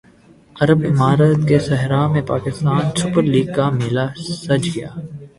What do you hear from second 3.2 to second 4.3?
league کا میلہ